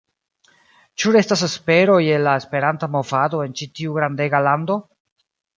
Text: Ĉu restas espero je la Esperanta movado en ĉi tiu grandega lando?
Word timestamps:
Ĉu 1.01 1.11
restas 1.15 1.43
espero 1.49 1.99
je 2.05 2.17
la 2.29 2.35
Esperanta 2.43 2.91
movado 2.97 3.45
en 3.47 3.55
ĉi 3.61 3.71
tiu 3.81 3.97
grandega 3.99 4.45
lando? 4.51 4.83